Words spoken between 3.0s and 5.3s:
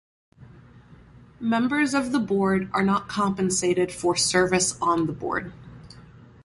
compensated for service on the